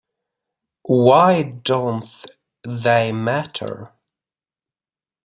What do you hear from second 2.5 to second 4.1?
they matter?